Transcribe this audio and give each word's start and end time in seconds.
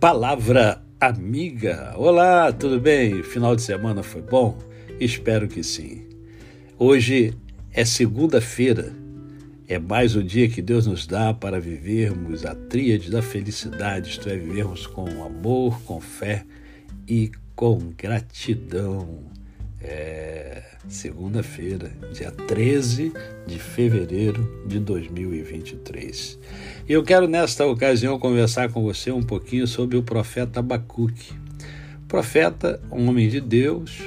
Palavra 0.00 0.82
amiga. 0.98 1.92
Olá, 1.94 2.50
tudo 2.50 2.80
bem? 2.80 3.22
Final 3.22 3.54
de 3.54 3.60
semana 3.60 4.02
foi 4.02 4.22
bom? 4.22 4.56
Espero 4.98 5.46
que 5.46 5.62
sim. 5.62 6.06
Hoje 6.78 7.34
é 7.70 7.84
segunda-feira. 7.84 8.94
É 9.68 9.78
mais 9.78 10.16
um 10.16 10.22
dia 10.22 10.48
que 10.48 10.62
Deus 10.62 10.86
nos 10.86 11.06
dá 11.06 11.34
para 11.34 11.60
vivermos 11.60 12.46
a 12.46 12.54
tríade 12.54 13.10
da 13.10 13.20
felicidade, 13.20 14.08
isto 14.08 14.26
é, 14.30 14.38
vivermos 14.38 14.86
com 14.86 15.22
amor, 15.22 15.78
com 15.82 16.00
fé 16.00 16.46
e 17.06 17.30
com 17.54 17.92
gratidão. 17.94 19.26
É 19.82 20.62
segunda-feira, 20.88 21.90
dia 22.12 22.30
13 22.30 23.12
de 23.46 23.58
fevereiro 23.58 24.62
de 24.66 24.78
2023. 24.78 26.38
E 26.86 26.92
eu 26.92 27.02
quero 27.02 27.26
nesta 27.26 27.64
ocasião 27.64 28.18
conversar 28.18 28.70
com 28.70 28.82
você 28.82 29.10
um 29.10 29.22
pouquinho 29.22 29.66
sobre 29.66 29.96
o 29.96 30.02
profeta 30.02 30.60
Abacuque. 30.60 31.32
Profeta, 32.06 32.80
homem 32.90 33.28
de 33.28 33.40
Deus, 33.40 34.02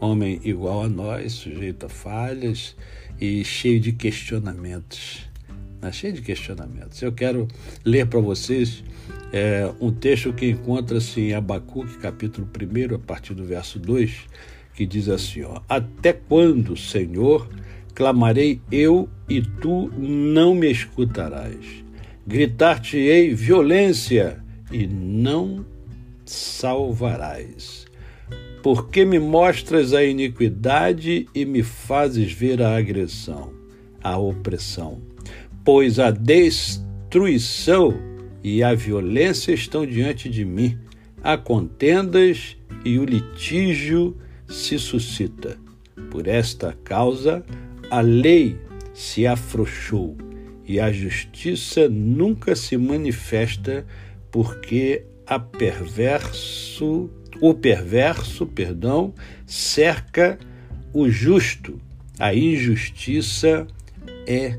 homem 0.00 0.40
igual 0.44 0.84
a 0.84 0.88
nós, 0.88 1.32
sujeito 1.32 1.86
a 1.86 1.88
falhas 1.88 2.74
e 3.20 3.44
cheio 3.44 3.80
de 3.80 3.92
questionamentos. 3.92 5.28
Né? 5.82 5.92
Cheio 5.92 6.14
de 6.14 6.22
questionamentos. 6.22 7.02
Eu 7.02 7.12
quero 7.12 7.48
ler 7.84 8.06
para 8.06 8.20
vocês 8.20 8.82
é, 9.30 9.70
um 9.78 9.92
texto 9.92 10.32
que 10.32 10.48
encontra-se 10.48 11.20
em 11.20 11.34
Abacuque, 11.34 11.98
capítulo 11.98 12.48
1, 12.48 12.94
a 12.94 12.98
partir 12.98 13.34
do 13.34 13.44
verso 13.44 13.78
2 13.78 14.26
que 14.78 14.86
diz 14.86 15.08
assim: 15.08 15.42
ó, 15.42 15.60
Até 15.68 16.12
quando, 16.12 16.76
Senhor, 16.76 17.48
clamarei 17.96 18.60
eu 18.70 19.08
e 19.28 19.42
tu 19.42 19.90
não 19.98 20.54
me 20.54 20.70
escutarás? 20.70 21.82
Gritar-te-ei 22.24 23.34
violência 23.34 24.40
e 24.70 24.86
não 24.86 25.66
salvarás. 26.24 27.88
Porque 28.62 29.04
me 29.04 29.18
mostras 29.18 29.92
a 29.92 30.04
iniquidade 30.04 31.26
e 31.34 31.44
me 31.44 31.64
fazes 31.64 32.32
ver 32.32 32.62
a 32.62 32.76
agressão, 32.76 33.52
a 34.00 34.16
opressão? 34.16 35.02
Pois 35.64 35.98
a 35.98 36.12
destruição 36.12 37.94
e 38.44 38.62
a 38.62 38.74
violência 38.74 39.52
estão 39.52 39.84
diante 39.84 40.28
de 40.28 40.44
mim, 40.44 40.78
há 41.20 41.36
contendas 41.36 42.56
e 42.84 42.96
o 42.96 43.04
litígio 43.04 44.16
se 44.48 44.78
suscita. 44.78 45.58
Por 46.10 46.26
esta 46.26 46.76
causa, 46.84 47.44
a 47.90 48.00
lei 48.00 48.56
se 48.94 49.26
afrouxou 49.26 50.16
e 50.66 50.80
a 50.80 50.92
justiça 50.92 51.88
nunca 51.88 52.54
se 52.54 52.76
manifesta, 52.76 53.86
porque 54.30 55.04
a 55.26 55.38
perverso, 55.38 57.10
o 57.40 57.54
perverso, 57.54 58.46
perdão, 58.46 59.14
cerca 59.46 60.38
o 60.92 61.08
justo. 61.08 61.80
A 62.18 62.34
injustiça 62.34 63.66
é 64.26 64.56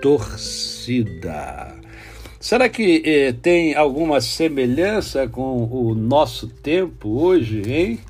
torcida. 0.00 1.76
Será 2.40 2.68
que 2.68 3.02
eh, 3.04 3.32
tem 3.32 3.74
alguma 3.74 4.20
semelhança 4.20 5.28
com 5.28 5.64
o 5.64 5.94
nosso 5.94 6.48
tempo 6.48 7.08
hoje, 7.20 7.62
hein? 7.66 8.00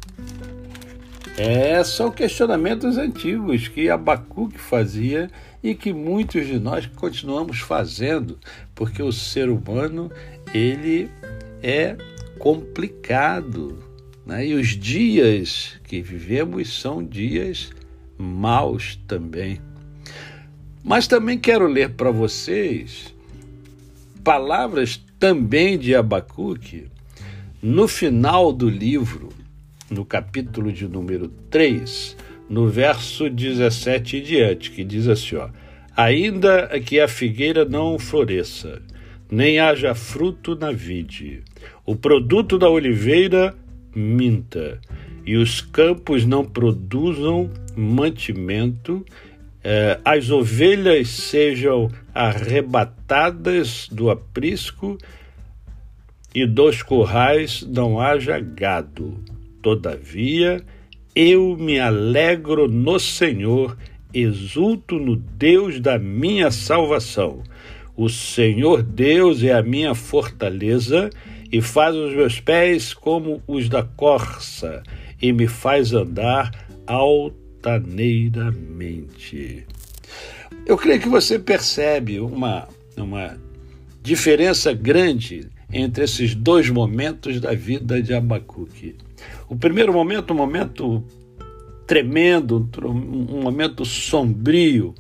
É, 1.38 1.84
são 1.84 2.10
questionamentos 2.10 2.98
antigos 2.98 3.68
que 3.68 3.88
Abacuque 3.88 4.58
fazia 4.58 5.30
e 5.62 5.72
que 5.72 5.92
muitos 5.92 6.48
de 6.48 6.58
nós 6.58 6.86
continuamos 6.86 7.60
fazendo, 7.60 8.36
porque 8.74 9.00
o 9.00 9.12
ser 9.12 9.48
humano 9.48 10.10
ele 10.52 11.08
é 11.62 11.96
complicado, 12.40 13.78
né? 14.26 14.48
E 14.48 14.54
os 14.54 14.70
dias 14.70 15.78
que 15.84 16.02
vivemos 16.02 16.80
são 16.80 17.04
dias 17.04 17.70
maus 18.18 18.98
também. 19.06 19.60
Mas 20.82 21.06
também 21.06 21.38
quero 21.38 21.68
ler 21.68 21.90
para 21.90 22.10
vocês 22.10 23.14
palavras 24.24 25.00
também 25.20 25.78
de 25.78 25.94
Abacuque 25.94 26.88
no 27.62 27.86
final 27.86 28.52
do 28.52 28.68
livro 28.68 29.28
no 29.90 30.04
capítulo 30.04 30.72
de 30.72 30.86
número 30.86 31.28
3, 31.50 32.16
no 32.48 32.68
verso 32.68 33.28
17 33.28 34.16
e 34.16 34.20
diante, 34.20 34.70
que 34.70 34.84
diz 34.84 35.08
assim: 35.08 35.36
ó, 35.36 35.48
Ainda 35.96 36.68
que 36.80 37.00
a 37.00 37.08
figueira 37.08 37.64
não 37.64 37.98
floresça, 37.98 38.80
nem 39.30 39.58
haja 39.58 39.94
fruto 39.94 40.54
na 40.54 40.70
vide, 40.70 41.42
o 41.84 41.96
produto 41.96 42.58
da 42.58 42.68
oliveira 42.68 43.54
minta, 43.94 44.80
e 45.26 45.36
os 45.36 45.60
campos 45.60 46.24
não 46.24 46.44
produzam 46.44 47.50
mantimento, 47.76 49.04
eh, 49.62 49.98
as 50.04 50.30
ovelhas 50.30 51.08
sejam 51.08 51.90
arrebatadas 52.14 53.88
do 53.90 54.10
aprisco, 54.10 54.96
e 56.34 56.46
dos 56.46 56.82
currais 56.82 57.62
não 57.62 58.00
haja 58.00 58.38
gado 58.38 59.18
Todavia, 59.68 60.64
eu 61.14 61.54
me 61.54 61.78
alegro 61.78 62.66
no 62.66 62.98
Senhor, 62.98 63.76
exulto 64.14 64.98
no 64.98 65.14
Deus 65.14 65.78
da 65.78 65.98
minha 65.98 66.50
salvação. 66.50 67.42
O 67.94 68.08
Senhor 68.08 68.82
Deus 68.82 69.42
é 69.42 69.52
a 69.52 69.62
minha 69.62 69.94
fortaleza 69.94 71.10
e 71.52 71.60
faz 71.60 71.94
os 71.94 72.14
meus 72.14 72.40
pés 72.40 72.94
como 72.94 73.42
os 73.46 73.68
da 73.68 73.82
corça 73.82 74.82
e 75.20 75.34
me 75.34 75.46
faz 75.46 75.92
andar 75.92 76.50
altaneiramente. 76.86 79.66
Eu 80.64 80.78
creio 80.78 81.00
que 81.00 81.10
você 81.10 81.38
percebe 81.38 82.20
uma, 82.20 82.66
uma 82.96 83.36
diferença 84.02 84.72
grande 84.72 85.46
entre 85.72 86.04
esses 86.04 86.34
dois 86.34 86.70
momentos 86.70 87.40
da 87.40 87.54
vida 87.54 88.00
de 88.02 88.14
Abacuque. 88.14 88.96
O 89.48 89.56
primeiro 89.56 89.92
momento, 89.92 90.32
um 90.32 90.36
momento 90.36 91.04
tremendo, 91.86 92.68
um 92.84 93.42
momento 93.42 93.84
sombrio, 93.84 94.94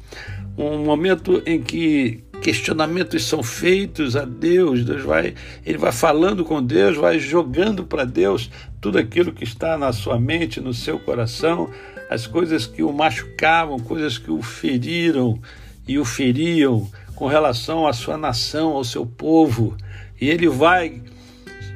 um 0.56 0.84
momento 0.84 1.42
em 1.46 1.60
que 1.60 2.24
questionamentos 2.40 3.24
são 3.24 3.42
feitos 3.42 4.16
a 4.16 4.24
Deus, 4.24 4.84
Deus 4.84 5.02
vai, 5.02 5.34
ele 5.66 5.78
vai 5.78 5.92
falando 5.92 6.44
com 6.44 6.62
Deus, 6.62 6.96
vai 6.96 7.18
jogando 7.18 7.84
para 7.84 8.04
Deus 8.04 8.50
tudo 8.80 8.98
aquilo 8.98 9.32
que 9.32 9.44
está 9.44 9.76
na 9.76 9.92
sua 9.92 10.18
mente, 10.18 10.60
no 10.60 10.72
seu 10.72 10.98
coração, 10.98 11.68
as 12.08 12.26
coisas 12.26 12.66
que 12.66 12.82
o 12.82 12.92
machucavam, 12.92 13.78
coisas 13.78 14.16
que 14.16 14.30
o 14.30 14.40
feriram 14.40 15.38
e 15.86 15.98
o 15.98 16.04
feriam 16.04 16.88
com 17.14 17.26
relação 17.26 17.86
à 17.86 17.92
sua 17.92 18.16
nação, 18.16 18.70
ao 18.70 18.84
seu 18.84 19.04
povo. 19.04 19.76
E 20.20 20.28
ele 20.28 20.48
vai 20.48 21.02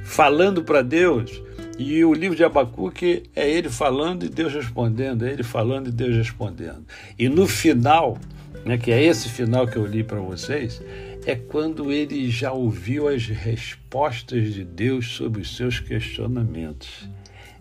falando 0.05 0.63
para 0.63 0.83
Deus 0.83 1.43
e 1.79 2.05
o 2.05 2.13
livro 2.13 2.37
de 2.37 2.45
Abacuque 2.45 3.23
é 3.35 3.49
ele 3.49 3.69
falando 3.69 4.25
e 4.25 4.29
Deus 4.29 4.53
respondendo, 4.53 5.25
é 5.25 5.33
ele 5.33 5.43
falando 5.43 5.89
e 5.89 5.91
Deus 5.91 6.15
respondendo. 6.15 6.85
E 7.19 7.29
no 7.29 7.47
final, 7.47 8.19
né, 8.65 8.77
que 8.77 8.93
é 8.93 9.03
esse 9.03 9.29
final 9.29 9.67
que 9.67 9.77
eu 9.77 9.87
li 9.87 10.05
para 10.05 10.21
vocês, 10.21 10.83
é 11.25 11.35
quando 11.35 11.91
ele 11.91 12.31
já 12.31 12.53
ouviu 12.53 13.09
as 13.09 13.27
respostas 13.27 14.53
de 14.53 14.65
Deus 14.65 15.09
sobre 15.09 15.41
os 15.41 15.57
seus 15.57 15.81
questionamentos. 15.81 17.09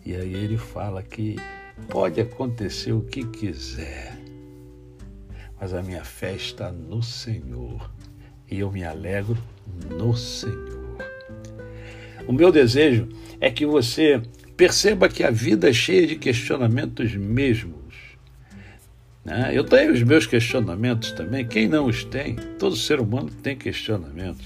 E 0.06 0.16
aí 0.16 0.34
ele 0.34 0.58
fala 0.58 1.02
que 1.02 1.38
pode 1.88 2.20
acontecer 2.20 2.92
o 2.92 3.02
que 3.02 3.24
quiser, 3.26 4.18
mas 5.60 5.74
a 5.74 5.82
minha 5.82 6.04
fé 6.04 6.34
está 6.34 6.72
no 6.72 7.02
Senhor 7.02 7.90
e 8.52 8.60
eu 8.60 8.70
me 8.70 8.84
alegro 8.84 9.38
no 9.90 10.16
Senhor. 10.16 10.70
O 12.28 12.34
meu 12.34 12.52
desejo 12.52 13.08
é 13.40 13.50
que 13.50 13.66
você 13.66 14.22
perceba 14.58 15.10
que 15.10 15.24
a 15.24 15.32
vida 15.32 15.70
é 15.70 15.74
cheia 15.74 16.06
de 16.06 16.18
questionamentos 16.18 17.16
mesmos. 17.16 17.80
Né? 19.24 19.52
Eu 19.54 19.64
tenho 19.64 19.94
os 19.94 20.04
meus 20.04 20.28
questionamentos 20.28 21.14
também, 21.14 21.48
quem 21.48 21.68
não 21.68 21.86
os 21.88 22.04
tem? 22.04 22.36
Todo 22.60 22.76
ser 22.76 23.00
humano 23.00 23.30
tem 23.42 23.56
questionamentos. 23.56 24.46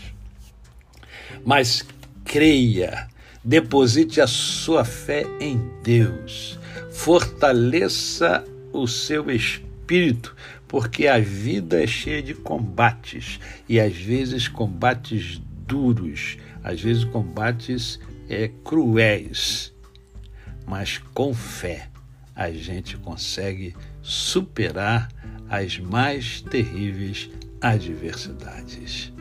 Mas 1.44 1.86
creia, 2.24 3.08
deposite 3.44 4.22
a 4.22 4.28
sua 4.28 4.86
fé 4.86 5.25
em 5.40 5.60
Deus, 5.84 6.60
fortaleça 6.92 8.44
o 8.72 8.88
seu 8.88 9.30
espírito, 9.86 10.36
porque 10.68 11.06
a 11.08 11.20
vida 11.20 11.82
é 11.82 11.86
cheia 11.86 12.22
de 12.22 12.34
combates 12.34 13.40
e 13.70 13.80
às 13.80 13.96
vezes 13.96 14.48
combates 14.48 15.40
duros, 15.68 16.38
às 16.64 16.82
vezes 16.82 17.04
combates 17.04 18.00
é, 18.28 18.50
cruéis, 18.64 19.72
mas 20.66 20.98
com 21.14 21.34
fé 21.34 21.88
a 22.36 22.52
gente 22.52 22.98
consegue 22.98 23.76
superar 24.02 25.08
as 25.48 25.78
mais 25.78 26.42
terríveis 26.42 27.30
adversidades. 27.62 29.14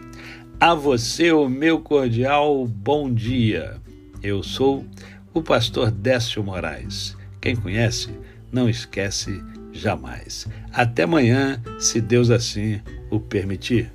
A 0.58 0.74
você, 0.74 1.30
o 1.30 1.48
meu 1.48 1.80
cordial 1.80 2.66
bom 2.66 3.12
dia. 3.12 3.76
Eu 4.22 4.42
sou 4.42 4.86
o 5.34 5.42
pastor 5.42 5.90
Décio 5.90 6.42
Moraes. 6.42 7.14
Quem 7.40 7.54
conhece, 7.54 8.08
não 8.50 8.68
esquece 8.68 9.42
jamais. 9.74 10.46
Até 10.72 11.02
amanhã, 11.02 11.60
se 11.78 12.00
Deus 12.00 12.30
assim 12.30 12.80
o 13.10 13.20
permitir. 13.20 13.90